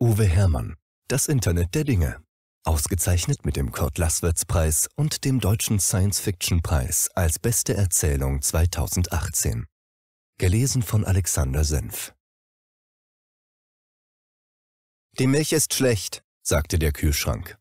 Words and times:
Uwe 0.00 0.26
Hermann. 0.26 0.76
Das 1.08 1.26
Internet 1.26 1.74
der 1.74 1.82
Dinge. 1.82 2.22
Ausgezeichnet 2.62 3.44
mit 3.44 3.56
dem 3.56 3.72
Kurt 3.72 3.98
Laßwärts 3.98 4.44
Preis 4.44 4.88
und 4.94 5.24
dem 5.24 5.40
Deutschen 5.40 5.80
Science-Fiction-Preis 5.80 7.10
als 7.16 7.40
beste 7.40 7.74
Erzählung 7.74 8.40
2018. 8.40 9.66
Gelesen 10.38 10.82
von 10.82 11.04
Alexander 11.04 11.64
Senf. 11.64 12.14
Die 15.18 15.26
Milch 15.26 15.52
ist 15.52 15.74
schlecht, 15.74 16.22
sagte 16.44 16.78
der 16.78 16.92
Kühlschrank. 16.92 17.58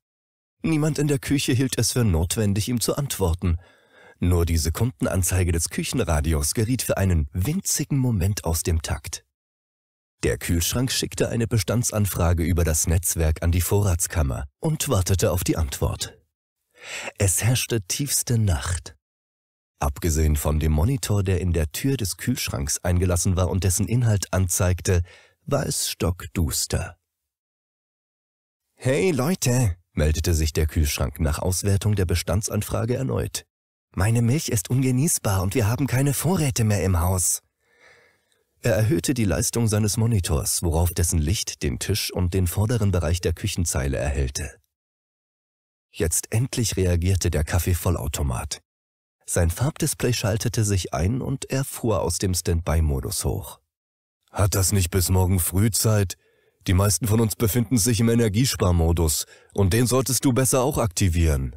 Niemand 0.61 0.99
in 0.99 1.07
der 1.07 1.17
Küche 1.17 1.53
hielt 1.53 1.79
es 1.79 1.93
für 1.93 2.03
notwendig, 2.03 2.67
ihm 2.69 2.79
zu 2.79 2.95
antworten. 2.95 3.57
Nur 4.19 4.45
die 4.45 4.59
Sekundenanzeige 4.59 5.51
des 5.51 5.71
Küchenradios 5.71 6.53
geriet 6.53 6.83
für 6.83 6.97
einen 6.97 7.27
winzigen 7.33 7.97
Moment 7.97 8.43
aus 8.43 8.61
dem 8.61 8.83
Takt. 8.83 9.26
Der 10.23 10.39
Kühlschrank 10.39 10.91
schickte 10.91 11.29
eine 11.29 11.47
Bestandsanfrage 11.47 12.43
über 12.43 12.63
das 12.63 12.87
Netzwerk 12.87 13.43
an 13.43 13.51
die 13.51 13.61
Vorratskammer 13.61 14.45
und 14.59 14.89
wartete 14.89 15.31
auf 15.31 15.43
die 15.43 15.57
Antwort. 15.57 16.17
Es 17.17 17.43
herrschte 17.43 17.81
tiefste 17.81 18.39
Nacht. 18.39 18.95
Abgesehen 19.79 20.35
von 20.35 20.59
dem 20.59 20.71
Monitor, 20.71 21.21
der 21.21 21.39
in 21.39 21.53
der 21.53 21.71
Tür 21.71 21.97
des 21.97 22.17
Kühlschranks 22.17 22.79
eingelassen 22.79 23.35
war 23.35 23.49
und 23.49 23.63
dessen 23.63 23.87
Inhalt 23.87 24.33
anzeigte, 24.33 25.03
war 25.45 25.67
es 25.67 25.89
stockduster. 25.89 26.97
Hey 28.75 29.11
Leute, 29.11 29.75
meldete 29.93 30.33
sich 30.33 30.51
der 30.51 30.65
Kühlschrank 30.65 31.19
nach 31.19 31.39
Auswertung 31.39 31.95
der 31.95 32.05
Bestandsanfrage 32.05 32.95
erneut. 32.95 33.45
Meine 33.93 34.23
Milch 34.23 34.49
ist 34.49 34.69
ungenießbar 34.69 35.43
und 35.43 35.53
wir 35.53 35.67
haben 35.67 35.85
keine 35.85 36.13
Vorräte 36.13 36.63
mehr 36.63 36.83
im 36.83 36.99
Haus. 36.99 37.41
Er 38.67 38.75
erhöhte 38.75 39.13
die 39.13 39.23
Leistung 39.23 39.69
seines 39.69 39.95
Monitors, 39.95 40.61
worauf 40.61 40.93
dessen 40.93 41.19
Licht 41.19 41.63
den 41.63 41.79
Tisch 41.79 42.11
und 42.11 42.33
den 42.33 42.47
vorderen 42.47 42.91
Bereich 42.91 43.21
der 43.21 43.31
Küchenzeile 43.31 43.95
erhellte. 43.95 44.57
Jetzt 45.89 46.33
endlich 46.33 46.75
reagierte 46.75 47.31
der 47.31 47.45
Kaffeevollautomat. 47.45 48.59
Sein 49.25 49.51
Farbdisplay 49.51 50.11
schaltete 50.11 50.65
sich 50.65 50.93
ein 50.93 51.21
und 51.21 51.49
er 51.49 51.63
fuhr 51.63 52.01
aus 52.01 52.17
dem 52.17 52.33
Standby-Modus 52.33 53.23
hoch. 53.23 53.61
Hat 54.31 54.53
das 54.53 54.73
nicht 54.73 54.91
bis 54.91 55.07
morgen 55.07 55.39
früh 55.39 55.71
Zeit? 55.71 56.17
Die 56.67 56.73
meisten 56.73 57.07
von 57.07 57.21
uns 57.21 57.37
befinden 57.37 57.77
sich 57.77 58.01
im 58.01 58.09
Energiesparmodus 58.09 59.27
und 59.53 59.71
den 59.71 59.87
solltest 59.87 60.25
du 60.25 60.33
besser 60.33 60.61
auch 60.61 60.77
aktivieren. 60.77 61.55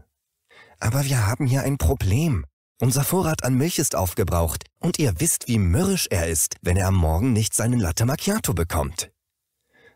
Aber 0.79 1.05
wir 1.05 1.27
haben 1.27 1.49
hier 1.49 1.63
ein 1.63 1.77
Problem, 1.77 2.47
unser 2.81 3.05
Vorrat 3.05 3.45
an 3.45 3.55
Milch 3.55 3.79
ist 3.79 3.95
aufgebraucht 3.95 4.65
und 4.81 4.99
ihr 4.99 5.15
wisst, 5.19 5.49
wie 5.49 5.59
mürrisch 5.59 6.09
er 6.11 6.29
ist, 6.29 6.57
wenn 6.63 6.77
er 6.77 6.89
am 6.89 6.97
Morgen 6.97 7.33
nicht 7.33 7.55
seinen 7.55 7.79
Latte 7.79 8.07
Macchiato 8.07 8.55
bekommt. 8.55 9.11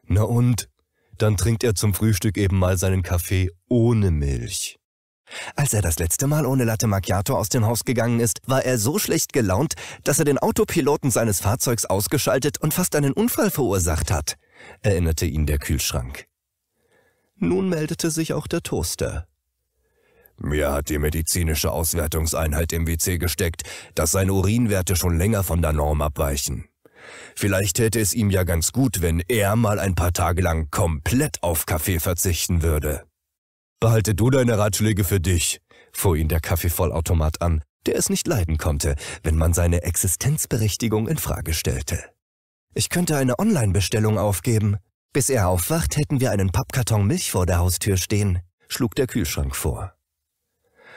Na 0.07 0.23
und? 0.23 0.69
Dann 1.19 1.37
trinkt 1.37 1.65
er 1.65 1.75
zum 1.75 1.95
Frühstück 1.95 2.37
eben 2.37 2.59
mal 2.59 2.77
seinen 2.77 3.03
Kaffee 3.03 3.51
ohne 3.69 4.11
Milch. 4.11 4.79
Als 5.57 5.73
er 5.73 5.83
das 5.83 5.99
letzte 5.99 6.27
Mal 6.27 6.47
ohne 6.47 6.65
Latte 6.65 6.87
Macchiato 6.87 7.37
aus 7.37 7.49
dem 7.49 7.65
Haus 7.65 7.85
gegangen 7.85 8.21
ist, 8.21 8.41
war 8.47 8.65
er 8.65 8.79
so 8.79 8.99
schlecht 8.99 9.33
gelaunt, 9.33 9.75
dass 10.05 10.19
er 10.19 10.25
den 10.25 10.39
Autopiloten 10.39 11.11
seines 11.11 11.41
Fahrzeugs 11.41 11.87
ausgeschaltet 11.87 12.59
und 12.59 12.75
fast 12.75 12.95
einen 12.95 13.13
Unfall 13.13 13.51
verursacht 13.51 14.11
hat, 14.11 14.37
erinnerte 14.83 15.27
ihn 15.27 15.47
der 15.47 15.59
Kühlschrank. 15.59 16.27
Nun 17.37 17.69
meldete 17.69 18.11
sich 18.11 18.33
auch 18.33 18.47
der 18.47 18.63
Toaster. 18.63 19.27
Mir 20.39 20.73
hat 20.73 20.89
die 20.89 20.99
medizinische 20.99 21.71
Auswertungseinheit 21.71 22.73
im 22.73 22.87
WC 22.87 23.19
gesteckt, 23.19 23.63
dass 23.95 24.13
seine 24.13 24.33
Urinwerte 24.33 24.97
schon 24.97 25.17
länger 25.17 25.45
von 25.45 25.63
der 25.63 25.73
Norm 25.73 26.03
abweichen. 26.03 26.69
Vielleicht 27.37 27.77
täte 27.77 28.01
es 28.01 28.15
ihm 28.15 28.31
ja 28.31 28.45
ganz 28.45 28.73
gut, 28.73 29.03
wenn 29.03 29.21
er 29.29 29.57
mal 29.57 29.79
ein 29.79 29.95
paar 29.95 30.13
Tage 30.13 30.43
lang 30.43 30.71
komplett 30.71 31.43
auf 31.43 31.67
Kaffee 31.67 32.01
verzichten 32.01 32.63
würde. 32.63 33.05
Behalte 33.81 34.15
du 34.15 34.31
deine 34.31 34.59
Ratschläge 34.59 35.05
für 35.05 35.21
dich, 35.21 35.61
fuhr 35.93 36.17
ihn 36.17 36.29
der 36.29 36.41
Kaffeevollautomat 36.41 37.43
an, 37.43 37.63
der 37.87 37.97
es 37.97 38.09
nicht 38.09 38.27
leiden 38.27 38.57
konnte, 38.57 38.97
wenn 39.23 39.37
man 39.37 39.53
seine 39.53 39.83
Existenzberechtigung 39.83 41.07
in 41.09 41.19
Frage 41.19 41.53
stellte. 41.53 42.03
Ich 42.75 42.89
könnte 42.89 43.17
eine 43.17 43.39
Online-Bestellung 43.39 44.19
aufgeben. 44.19 44.79
Bis 45.13 45.29
er 45.29 45.49
aufwacht, 45.49 45.97
hätten 45.97 46.19
wir 46.21 46.33
einen 46.33 46.51
Pappkarton 46.51 47.07
Milch 47.07 47.31
vor 47.31 47.47
der 47.47 47.59
Haustür 47.59 47.97
stehen, 47.97 48.41
schlug 48.69 48.97
der 48.97 49.07
Kühlschrank 49.07 49.55
vor. 49.55 49.95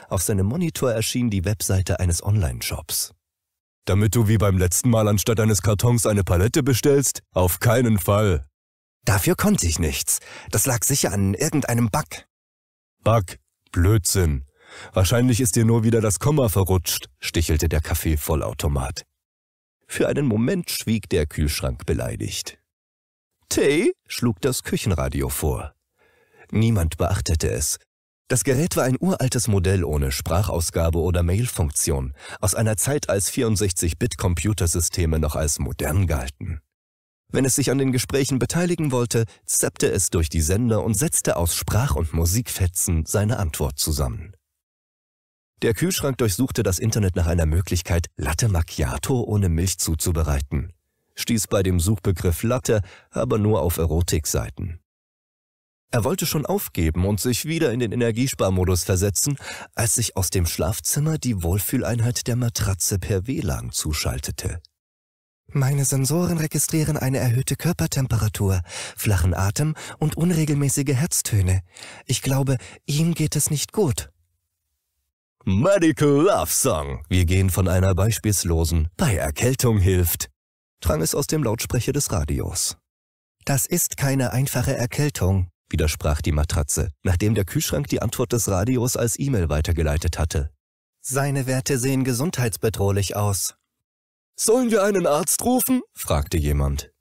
Auf 0.10 0.22
seinem 0.22 0.46
Monitor 0.46 0.92
erschien 0.92 1.30
die 1.30 1.44
Webseite 1.44 2.00
eines 2.00 2.24
Online-Shops. 2.24 3.14
Damit 3.86 4.16
du 4.16 4.28
wie 4.28 4.38
beim 4.38 4.58
letzten 4.58 4.90
Mal 4.90 5.08
anstatt 5.08 5.40
eines 5.40 5.62
Kartons 5.62 6.06
eine 6.06 6.24
Palette 6.24 6.64
bestellst? 6.64 7.22
Auf 7.34 7.60
keinen 7.60 8.00
Fall. 8.00 8.46
Dafür 9.04 9.36
konnte 9.36 9.68
ich 9.68 9.80
nichts. 9.80 10.20
Das 10.52 10.66
lag 10.66 10.84
sicher 10.84 11.12
an 11.14 11.34
irgendeinem 11.34 11.90
Bug. 11.90 12.26
Bug? 13.04 13.38
Blödsinn. 13.72 14.46
Wahrscheinlich 14.94 15.40
ist 15.40 15.56
dir 15.56 15.66
nur 15.66 15.84
wieder 15.84 16.02
das 16.02 16.20
Komma 16.20 16.50
verrutscht, 16.50 17.08
stichelte 17.20 17.70
der 17.70 17.82
Kaffeevollautomat. 17.82 19.04
Für 19.88 20.10
einen 20.10 20.26
Moment 20.26 20.70
schwieg 20.70 21.08
der 21.10 21.26
Kühlschrank 21.26 21.86
beleidigt. 21.86 22.60
Tee? 23.48 23.94
schlug 24.08 24.42
das 24.42 24.64
Küchenradio 24.64 25.30
vor. 25.30 25.74
Niemand 26.52 26.98
beachtete 26.98 27.50
es, 27.50 27.78
das 28.28 28.44
Gerät 28.44 28.76
war 28.76 28.84
ein 28.84 28.98
uraltes 29.00 29.48
Modell 29.48 29.84
ohne 29.84 30.12
Sprachausgabe 30.12 31.00
oder 31.00 31.24
Mailfunktion, 31.24 32.14
aus 32.42 32.56
einer 32.56 32.76
Zeit, 32.76 33.10
als 33.10 33.32
64-Bit-Computersysteme 33.32 35.20
noch 35.20 35.36
als 35.36 35.60
modern 35.60 36.08
galten. 36.08 36.60
Wenn 37.30 37.46
es 37.46 37.56
sich 37.56 37.72
an 37.72 37.78
den 37.78 37.92
Gesprächen 37.92 38.40
beteiligen 38.40 38.92
wollte, 38.92 39.26
zappte 39.46 39.92
es 39.92 40.10
durch 40.10 40.30
die 40.30 40.42
Sender 40.42 40.84
und 40.84 40.94
setzte 40.94 41.36
aus 41.38 41.56
Sprach- 41.56 41.96
und 41.96 42.14
Musikfetzen 42.14 43.06
seine 43.06 43.38
Antwort 43.38 43.80
zusammen. 43.80 44.34
Der 45.62 45.74
Kühlschrank 45.74 46.18
durchsuchte 46.18 46.64
das 46.64 46.80
Internet 46.80 47.16
nach 47.16 47.28
einer 47.28 47.46
Möglichkeit, 47.46 48.08
Latte 48.16 48.48
Macchiato 48.48 49.22
ohne 49.22 49.50
Milch 49.50 49.80
zuzubereiten, 49.80 50.74
stieß 51.16 51.48
bei 51.48 51.64
dem 51.64 51.80
Suchbegriff 51.80 52.44
Latte 52.44 52.82
aber 53.10 53.40
nur 53.40 53.62
auf 53.62 53.78
Erotikseiten. 53.78 54.80
Er 55.90 56.04
wollte 56.04 56.26
schon 56.26 56.46
aufgeben 56.46 57.06
und 57.06 57.22
sich 57.22 57.46
wieder 57.46 57.72
in 57.72 57.80
den 57.80 57.94
Energiesparmodus 57.94 58.84
versetzen, 58.84 59.38
als 59.74 59.96
sich 59.96 60.18
aus 60.18 60.30
dem 60.30 60.46
Schlafzimmer 60.46 61.18
die 61.18 61.44
Wohlfühleinheit 61.44 62.28
der 62.28 62.36
Matratze 62.36 63.00
per 63.00 63.26
WLAN 63.26 63.72
zuschaltete. 63.72 64.60
Meine 65.50 65.86
Sensoren 65.86 66.40
registrieren 66.40 66.98
eine 66.98 67.20
erhöhte 67.20 67.56
Körpertemperatur, 67.56 68.62
flachen 68.98 69.34
Atem 69.34 69.76
und 69.98 70.18
unregelmäßige 70.18 70.94
Herztöne. 70.94 71.62
Ich 72.06 72.22
glaube, 72.22 72.58
ihm 72.86 73.14
geht 73.14 73.38
es 73.38 73.50
nicht 73.50 73.72
gut. 73.72 74.10
Medical 75.46 76.10
Love 76.10 76.52
Song. 76.52 77.06
Wir 77.08 77.24
gehen 77.24 77.50
von 77.50 77.70
einer 77.70 77.96
beispielslosen 77.96 78.90
bei 78.98 79.16
Erkältung 79.16 79.80
hilft, 79.80 80.30
drang 80.82 81.02
es 81.02 81.16
aus 81.16 81.28
dem 81.28 81.44
Lautsprecher 81.44 81.94
des 81.94 82.12
Radios. 82.12 82.76
Das 83.46 83.66
ist 83.66 83.96
keine 83.96 84.34
einfache 84.34 84.76
Erkältung, 84.76 85.50
widersprach 85.70 86.22
die 86.22 86.32
Matratze, 86.32 86.92
nachdem 87.04 87.36
der 87.36 87.46
Kühlschrank 87.46 87.88
die 87.88 88.02
Antwort 88.02 88.34
des 88.34 88.50
Radios 88.50 88.96
als 88.96 89.20
E-Mail 89.20 89.50
weitergeleitet 89.50 90.18
hatte. 90.20 90.52
Seine 91.02 91.46
Werte 91.48 91.78
sehen 91.78 92.04
gesundheitsbedrohlich 92.04 93.16
aus. 93.16 93.56
Sollen 94.40 94.72
wir 94.72 94.84
einen 94.84 95.08
Arzt 95.08 95.44
rufen? 95.44 95.82
fragte 95.94 96.38
jemand. 96.38 96.92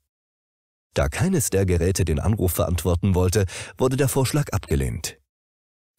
Da 0.93 1.09
keines 1.09 1.49
der 1.49 1.65
Geräte 1.65 2.05
den 2.05 2.19
Anruf 2.19 2.53
verantworten 2.53 3.13
wollte, 3.13 3.45
wurde 3.77 3.97
der 3.97 4.07
Vorschlag 4.07 4.49
abgelehnt. 4.51 5.19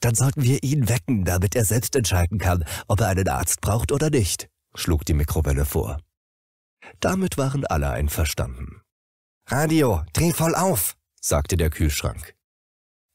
Dann 0.01 0.15
sollten 0.15 0.43
wir 0.43 0.63
ihn 0.63 0.89
wecken, 0.89 1.25
damit 1.25 1.55
er 1.55 1.65
selbst 1.65 1.95
entscheiden 1.97 2.39
kann, 2.39 2.65
ob 2.87 3.01
er 3.01 3.09
einen 3.09 3.29
Arzt 3.29 3.61
braucht 3.61 3.93
oder 3.93 4.11
nicht, 4.11 4.49
schlug 4.75 5.05
die 5.05 5.15
Mikrowelle 5.15 5.65
vor. 5.65 6.01
Damit 7.01 7.37
waren 7.39 7.65
alle 7.67 7.91
einverstanden. 7.91 8.81
Radio, 9.47 10.03
dreh 10.13 10.33
voll 10.33 10.55
auf, 10.55 10.97
sagte 11.21 11.57
der 11.57 11.71
Kühlschrank. 11.71 12.38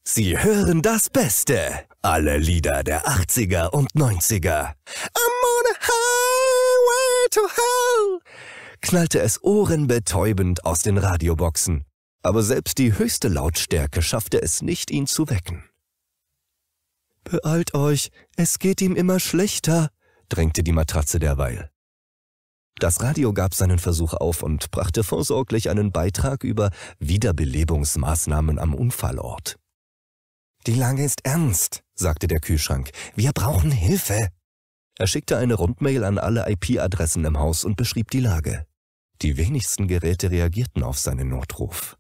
Sie 0.05 0.37
hören 0.37 0.81
das 0.81 1.09
Beste. 1.09 1.85
Alle 2.01 2.37
Lieder 2.37 2.83
der 2.83 3.07
80er 3.07 3.69
und 3.69 3.89
90er. 3.93 4.73
I'm 4.73 5.33
on 5.53 5.65
a 5.71 5.79
highway 5.79 7.29
to 7.31 7.41
hell. 7.41 8.19
Knallte 8.81 9.21
es 9.21 9.41
ohrenbetäubend 9.41 10.65
aus 10.65 10.79
den 10.79 10.97
Radioboxen. 10.97 11.85
Aber 12.21 12.43
selbst 12.43 12.79
die 12.79 12.97
höchste 12.97 13.29
Lautstärke 13.29 14.01
schaffte 14.01 14.41
es 14.41 14.61
nicht, 14.61 14.91
ihn 14.91 15.07
zu 15.07 15.29
wecken. 15.29 15.63
Beeilt 17.23 17.73
euch, 17.73 18.11
es 18.35 18.59
geht 18.59 18.81
ihm 18.81 18.97
immer 18.97 19.21
schlechter, 19.21 19.89
drängte 20.27 20.63
die 20.63 20.73
Matratze 20.73 21.19
derweil. 21.19 21.71
Das 22.75 23.01
Radio 23.01 23.31
gab 23.31 23.53
seinen 23.53 23.79
Versuch 23.79 24.13
auf 24.13 24.43
und 24.43 24.69
brachte 24.69 25.05
vorsorglich 25.05 25.69
einen 25.69 25.93
Beitrag 25.93 26.43
über 26.43 26.71
Wiederbelebungsmaßnahmen 26.99 28.59
am 28.59 28.73
Unfallort. 28.73 29.57
Die 30.65 30.75
Lage 30.75 31.03
ist 31.03 31.25
ernst, 31.25 31.83
sagte 31.93 32.27
der 32.27 32.39
Kühlschrank. 32.39 32.91
Wir 33.15 33.33
brauchen 33.33 33.69
Hilfe. 33.69 34.29
Er 34.97 35.07
schickte 35.07 35.37
eine 35.37 35.55
Rundmail 35.55 36.05
an 36.05 36.17
alle 36.17 36.49
IP-Adressen 36.49 37.25
im 37.25 37.37
Haus 37.37 37.65
und 37.65 37.75
beschrieb 37.75 38.11
die 38.11 38.21
Lage. 38.21 38.65
Die 39.21 39.35
wenigsten 39.35 39.89
Geräte 39.89 40.31
reagierten 40.31 40.83
auf 40.83 40.97
seinen 40.97 41.27
Notruf. 41.27 41.97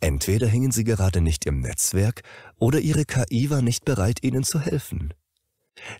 Entweder 0.00 0.46
hingen 0.46 0.72
sie 0.72 0.84
gerade 0.84 1.20
nicht 1.20 1.44
im 1.44 1.60
Netzwerk 1.60 2.22
oder 2.56 2.80
ihre 2.80 3.04
KI 3.04 3.50
war 3.50 3.60
nicht 3.60 3.84
bereit, 3.84 4.22
ihnen 4.22 4.44
zu 4.44 4.60
helfen. 4.60 5.12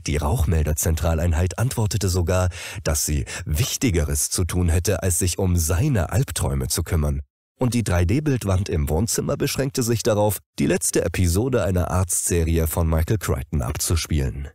Die 0.06 0.16
Rauchmelderzentraleinheit 0.16 1.58
antwortete 1.58 2.08
sogar, 2.08 2.48
dass 2.82 3.04
sie 3.04 3.26
Wichtigeres 3.44 4.30
zu 4.30 4.46
tun 4.46 4.70
hätte, 4.70 5.02
als 5.02 5.18
sich 5.18 5.38
um 5.38 5.58
seine 5.58 6.12
Albträume 6.12 6.68
zu 6.68 6.82
kümmern. 6.82 7.20
Und 7.58 7.72
die 7.72 7.82
3D-Bildwand 7.82 8.68
im 8.68 8.88
Wohnzimmer 8.88 9.36
beschränkte 9.36 9.82
sich 9.82 10.02
darauf, 10.02 10.40
die 10.58 10.66
letzte 10.66 11.04
Episode 11.04 11.64
einer 11.64 11.90
Arztserie 11.90 12.66
von 12.66 12.88
Michael 12.88 13.18
Crichton 13.18 13.62
abzuspielen. 13.62 14.48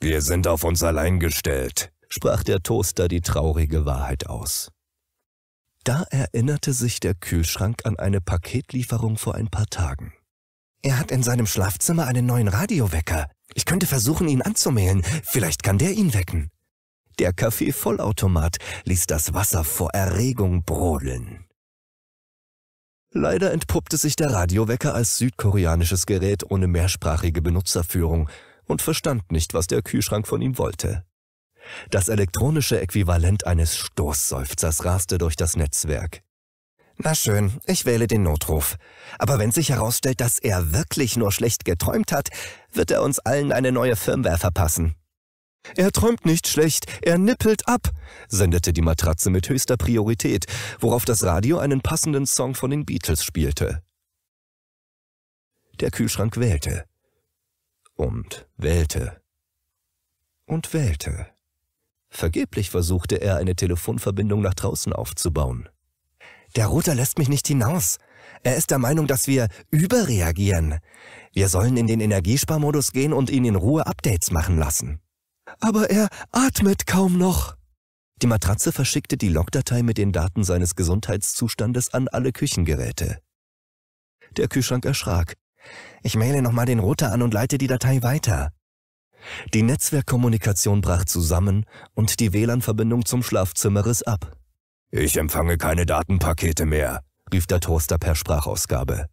Wir 0.00 0.22
sind 0.22 0.46
auf 0.46 0.64
uns 0.64 0.82
allein 0.82 1.18
gestellt, 1.18 1.92
sprach 2.08 2.44
der 2.44 2.62
Toaster 2.62 3.08
die 3.08 3.20
traurige 3.20 3.84
Wahrheit 3.84 4.28
aus. 4.28 4.70
Da 5.82 6.04
erinnerte 6.10 6.72
sich 6.72 7.00
der 7.00 7.14
Kühlschrank 7.14 7.84
an 7.84 7.98
eine 7.98 8.20
Paketlieferung 8.20 9.18
vor 9.18 9.34
ein 9.34 9.48
paar 9.48 9.66
Tagen. 9.66 10.14
Er 10.82 10.98
hat 10.98 11.10
in 11.10 11.22
seinem 11.22 11.46
Schlafzimmer 11.46 12.06
einen 12.06 12.26
neuen 12.26 12.48
Radiowecker. 12.48 13.28
Ich 13.54 13.64
könnte 13.64 13.86
versuchen, 13.86 14.28
ihn 14.28 14.42
anzumählen. 14.42 15.02
Vielleicht 15.22 15.62
kann 15.62 15.78
der 15.78 15.92
ihn 15.92 16.14
wecken. 16.14 16.50
Der 17.18 17.32
Kaffeevollautomat 17.32 18.58
ließ 18.84 19.06
das 19.06 19.34
Wasser 19.34 19.64
vor 19.64 19.90
Erregung 19.92 20.64
brodeln. 20.64 21.46
Leider 23.16 23.52
entpuppte 23.52 23.96
sich 23.96 24.16
der 24.16 24.32
Radiowecker 24.32 24.92
als 24.92 25.18
südkoreanisches 25.18 26.04
Gerät 26.04 26.50
ohne 26.50 26.66
mehrsprachige 26.66 27.42
Benutzerführung 27.42 28.28
und 28.66 28.82
verstand 28.82 29.30
nicht, 29.30 29.54
was 29.54 29.68
der 29.68 29.82
Kühlschrank 29.82 30.26
von 30.26 30.42
ihm 30.42 30.58
wollte. 30.58 31.04
Das 31.90 32.08
elektronische 32.08 32.80
Äquivalent 32.80 33.46
eines 33.46 33.76
Stoßseufzers 33.76 34.84
raste 34.84 35.18
durch 35.18 35.36
das 35.36 35.54
Netzwerk. 35.54 36.22
Na 36.96 37.14
schön, 37.14 37.60
ich 37.66 37.86
wähle 37.86 38.08
den 38.08 38.24
Notruf. 38.24 38.78
Aber 39.20 39.38
wenn 39.38 39.52
sich 39.52 39.70
herausstellt, 39.70 40.20
dass 40.20 40.40
er 40.40 40.72
wirklich 40.72 41.16
nur 41.16 41.30
schlecht 41.30 41.64
geträumt 41.64 42.10
hat, 42.10 42.30
wird 42.72 42.90
er 42.90 43.02
uns 43.02 43.20
allen 43.20 43.52
eine 43.52 43.70
neue 43.70 43.94
Firmware 43.94 44.38
verpassen. 44.38 44.96
Er 45.76 45.90
träumt 45.92 46.26
nicht 46.26 46.46
schlecht, 46.46 46.86
er 47.02 47.18
nippelt 47.18 47.66
ab, 47.68 47.90
sendete 48.28 48.72
die 48.72 48.82
Matratze 48.82 49.30
mit 49.30 49.48
höchster 49.48 49.76
Priorität, 49.76 50.46
worauf 50.78 51.04
das 51.04 51.24
Radio 51.24 51.58
einen 51.58 51.80
passenden 51.80 52.26
Song 52.26 52.54
von 52.54 52.70
den 52.70 52.84
Beatles 52.84 53.24
spielte. 53.24 53.82
Der 55.80 55.90
Kühlschrank 55.90 56.36
wählte 56.36 56.84
und 57.96 58.46
wählte 58.56 59.20
und 60.46 60.72
wählte. 60.72 61.26
Vergeblich 62.10 62.70
versuchte 62.70 63.16
er, 63.16 63.36
eine 63.36 63.56
Telefonverbindung 63.56 64.40
nach 64.40 64.54
draußen 64.54 64.92
aufzubauen. 64.92 65.68
Der 66.54 66.66
Router 66.68 66.94
lässt 66.94 67.18
mich 67.18 67.28
nicht 67.28 67.48
hinaus. 67.48 67.98
Er 68.44 68.56
ist 68.56 68.70
der 68.70 68.78
Meinung, 68.78 69.08
dass 69.08 69.26
wir 69.26 69.48
überreagieren. 69.70 70.78
Wir 71.32 71.48
sollen 71.48 71.76
in 71.76 71.88
den 71.88 72.00
Energiesparmodus 72.00 72.92
gehen 72.92 73.12
und 73.12 73.30
ihn 73.30 73.44
in 73.44 73.56
Ruhe 73.56 73.86
Updates 73.86 74.30
machen 74.30 74.58
lassen. 74.58 75.00
Aber 75.60 75.90
er 75.90 76.08
atmet 76.32 76.86
kaum 76.86 77.18
noch. 77.18 77.56
Die 78.22 78.26
Matratze 78.26 78.72
verschickte 78.72 79.16
die 79.16 79.28
Logdatei 79.28 79.82
mit 79.82 79.98
den 79.98 80.12
Daten 80.12 80.44
seines 80.44 80.76
Gesundheitszustandes 80.76 81.92
an 81.92 82.08
alle 82.08 82.32
Küchengeräte. 82.32 83.18
Der 84.36 84.48
Kühlschrank 84.48 84.84
erschrak. 84.84 85.34
Ich 86.02 86.16
maile 86.16 86.42
nochmal 86.42 86.66
den 86.66 86.78
Router 86.78 87.12
an 87.12 87.22
und 87.22 87.34
leite 87.34 87.58
die 87.58 87.66
Datei 87.66 88.02
weiter. 88.02 88.52
Die 89.52 89.62
Netzwerkkommunikation 89.62 90.80
brach 90.80 91.04
zusammen 91.04 91.64
und 91.94 92.20
die 92.20 92.32
WLAN-Verbindung 92.32 93.04
zum 93.04 93.22
Schlafzimmer 93.22 93.86
riss 93.86 94.02
ab. 94.02 94.36
Ich 94.90 95.16
empfange 95.16 95.56
keine 95.56 95.86
Datenpakete 95.86 96.66
mehr, 96.66 97.02
rief 97.32 97.46
der 97.46 97.60
Toaster 97.60 97.98
per 97.98 98.14
Sprachausgabe. 98.14 99.08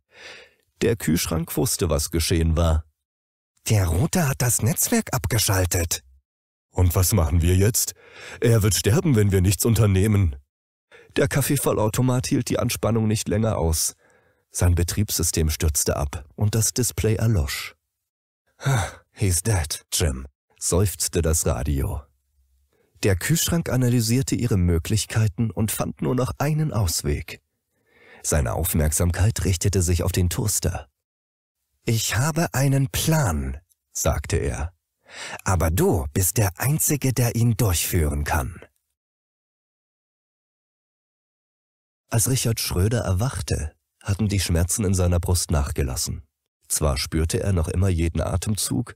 Der 0.81 0.95
Kühlschrank 0.95 1.55
wusste, 1.55 1.89
was 1.89 2.11
geschehen 2.11 2.57
war. 2.57 2.83
Der 3.69 3.87
Router 3.87 4.27
hat 4.27 4.41
das 4.41 4.61
Netzwerk 4.61 5.13
abgeschaltet. 5.13 6.03
Und 6.71 6.95
was 6.95 7.13
machen 7.13 7.41
wir 7.41 7.55
jetzt? 7.55 7.93
Er 8.39 8.63
wird 8.63 8.75
sterben, 8.75 9.15
wenn 9.15 9.31
wir 9.31 9.41
nichts 9.41 9.65
unternehmen. 9.65 10.35
Der 11.17 11.27
Kaffeevollautomat 11.27 12.27
hielt 12.27 12.49
die 12.49 12.59
Anspannung 12.59 13.07
nicht 13.07 13.27
länger 13.27 13.57
aus. 13.57 13.95
Sein 14.51 14.75
Betriebssystem 14.75 15.49
stürzte 15.49 15.97
ab 15.97 16.25
und 16.35 16.55
das 16.55 16.73
Display 16.73 17.15
erlosch. 17.15 17.75
He's 19.13 19.43
dead, 19.43 19.85
Jim, 19.93 20.25
seufzte 20.59 21.21
das 21.21 21.45
Radio. 21.45 22.01
Der 23.03 23.15
Kühlschrank 23.15 23.69
analysierte 23.69 24.35
ihre 24.35 24.57
Möglichkeiten 24.57 25.51
und 25.51 25.71
fand 25.71 26.01
nur 26.01 26.15
noch 26.15 26.31
einen 26.37 26.71
Ausweg. 26.71 27.41
Seine 28.23 28.53
Aufmerksamkeit 28.53 29.43
richtete 29.43 29.81
sich 29.81 30.03
auf 30.03 30.11
den 30.11 30.29
Toaster. 30.29 30.87
Ich 31.83 32.15
habe 32.15 32.53
einen 32.53 32.89
Plan, 32.89 33.57
sagte 33.91 34.37
er. 34.37 34.73
Aber 35.43 35.71
du 35.71 36.05
bist 36.13 36.37
der 36.37 36.59
Einzige, 36.59 37.13
der 37.13 37.35
ihn 37.35 37.55
durchführen 37.57 38.23
kann. 38.23 38.61
Als 42.09 42.29
Richard 42.29 42.59
Schröder 42.59 42.99
erwachte, 42.99 43.73
hatten 44.03 44.27
die 44.27 44.39
Schmerzen 44.39 44.83
in 44.83 44.93
seiner 44.93 45.19
Brust 45.19 45.51
nachgelassen. 45.51 46.23
Zwar 46.67 46.97
spürte 46.97 47.41
er 47.41 47.53
noch 47.53 47.67
immer 47.67 47.89
jeden 47.89 48.21
Atemzug, 48.21 48.95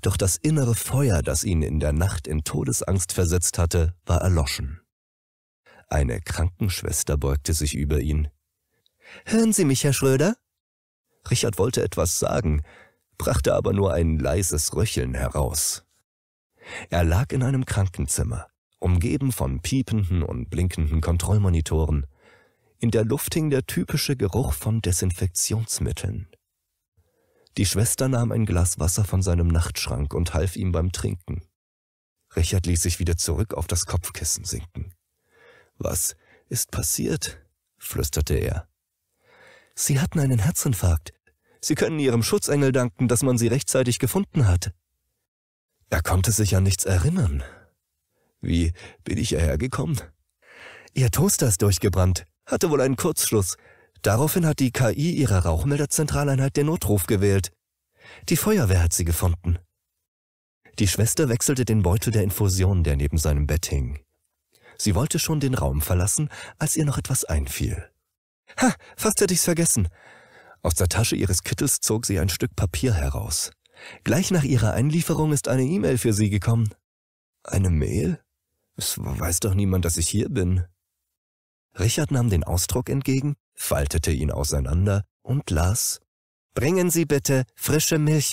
doch 0.00 0.16
das 0.16 0.36
innere 0.36 0.74
Feuer, 0.74 1.22
das 1.22 1.44
ihn 1.44 1.62
in 1.62 1.80
der 1.80 1.92
Nacht 1.92 2.26
in 2.26 2.44
Todesangst 2.44 3.12
versetzt 3.12 3.58
hatte, 3.58 3.94
war 4.04 4.20
erloschen. 4.20 4.80
Eine 5.88 6.20
Krankenschwester 6.20 7.16
beugte 7.16 7.52
sich 7.52 7.74
über 7.74 8.00
ihn. 8.00 8.28
Hören 9.26 9.52
Sie 9.52 9.64
mich, 9.64 9.84
Herr 9.84 9.92
Schröder? 9.92 10.36
Richard 11.30 11.58
wollte 11.58 11.82
etwas 11.82 12.18
sagen, 12.18 12.62
brachte 13.22 13.54
aber 13.54 13.72
nur 13.72 13.92
ein 13.92 14.18
leises 14.18 14.74
Röcheln 14.74 15.14
heraus. 15.14 15.84
Er 16.90 17.04
lag 17.04 17.30
in 17.30 17.44
einem 17.44 17.66
Krankenzimmer, 17.66 18.48
umgeben 18.80 19.30
von 19.30 19.60
piependen 19.60 20.24
und 20.24 20.50
blinkenden 20.50 21.00
Kontrollmonitoren. 21.00 22.06
In 22.80 22.90
der 22.90 23.04
Luft 23.04 23.34
hing 23.34 23.48
der 23.48 23.64
typische 23.64 24.16
Geruch 24.16 24.54
von 24.54 24.82
Desinfektionsmitteln. 24.82 26.26
Die 27.58 27.64
Schwester 27.64 28.08
nahm 28.08 28.32
ein 28.32 28.44
Glas 28.44 28.80
Wasser 28.80 29.04
von 29.04 29.22
seinem 29.22 29.46
Nachtschrank 29.46 30.14
und 30.14 30.34
half 30.34 30.56
ihm 30.56 30.72
beim 30.72 30.90
Trinken. 30.90 31.42
Richard 32.34 32.66
ließ 32.66 32.82
sich 32.82 32.98
wieder 32.98 33.16
zurück 33.16 33.54
auf 33.54 33.68
das 33.68 33.86
Kopfkissen 33.86 34.44
sinken. 34.44 34.94
Was 35.78 36.16
ist 36.48 36.72
passiert? 36.72 37.40
flüsterte 37.78 38.34
er. 38.34 38.66
Sie 39.76 40.00
hatten 40.00 40.18
einen 40.18 40.40
Herzinfarkt. 40.40 41.12
Sie 41.64 41.74
können 41.74 41.98
Ihrem 41.98 42.22
Schutzengel 42.22 42.72
danken, 42.72 43.08
dass 43.08 43.22
man 43.22 43.38
Sie 43.38 43.48
rechtzeitig 43.48 43.98
gefunden 43.98 44.48
hat. 44.48 44.72
Er 45.90 46.02
konnte 46.02 46.32
sich 46.32 46.56
an 46.56 46.64
nichts 46.64 46.84
erinnern. 46.84 47.42
Wie 48.40 48.72
bin 49.04 49.18
ich 49.18 49.30
hierher 49.30 49.58
gekommen? 49.58 50.00
Ihr 50.94 51.10
Toaster 51.10 51.48
ist 51.48 51.62
durchgebrannt, 51.62 52.26
hatte 52.46 52.70
wohl 52.70 52.80
einen 52.80 52.96
Kurzschluss, 52.96 53.56
Daraufhin 54.02 54.46
hat 54.46 54.58
die 54.58 54.72
KI 54.72 55.12
ihrer 55.12 55.44
Rauchmelderzentraleinheit 55.44 56.56
den 56.56 56.66
Notruf 56.66 57.06
gewählt. 57.06 57.52
Die 58.28 58.36
Feuerwehr 58.36 58.82
hat 58.82 58.92
sie 58.92 59.04
gefunden. 59.04 59.58
Die 60.80 60.88
Schwester 60.88 61.28
wechselte 61.28 61.64
den 61.64 61.82
Beutel 61.82 62.12
der 62.12 62.24
Infusion, 62.24 62.82
der 62.82 62.96
neben 62.96 63.16
seinem 63.16 63.46
Bett 63.46 63.66
hing. 63.66 64.00
Sie 64.76 64.96
wollte 64.96 65.20
schon 65.20 65.38
den 65.38 65.54
Raum 65.54 65.80
verlassen, 65.80 66.28
als 66.58 66.76
ihr 66.76 66.84
noch 66.84 66.98
etwas 66.98 67.24
einfiel. 67.24 67.88
Ha, 68.60 68.74
fast 68.96 69.20
hätte 69.20 69.34
ich's 69.34 69.44
vergessen. 69.44 69.88
Aus 70.62 70.74
der 70.74 70.88
Tasche 70.88 71.16
ihres 71.16 71.42
Kittels 71.42 71.80
zog 71.80 72.06
sie 72.06 72.18
ein 72.18 72.28
Stück 72.28 72.54
Papier 72.56 72.94
heraus. 72.94 73.50
Gleich 74.04 74.30
nach 74.30 74.44
ihrer 74.44 74.72
Einlieferung 74.72 75.32
ist 75.32 75.48
eine 75.48 75.64
E-Mail 75.64 75.98
für 75.98 76.12
sie 76.12 76.30
gekommen. 76.30 76.72
Eine 77.42 77.70
Mail? 77.70 78.20
Es 78.76 78.96
weiß 78.98 79.40
doch 79.40 79.54
niemand, 79.54 79.84
dass 79.84 79.96
ich 79.96 80.08
hier 80.08 80.28
bin. 80.28 80.64
Richard 81.78 82.10
nahm 82.10 82.30
den 82.30 82.44
Ausdruck 82.44 82.88
entgegen 82.88 83.34
faltete 83.54 84.10
ihn 84.10 84.30
auseinander 84.30 85.04
und 85.22 85.50
las 85.50 86.00
Bringen 86.54 86.90
Sie 86.90 87.06
bitte 87.06 87.44
frische 87.54 87.98
Milch 87.98 88.32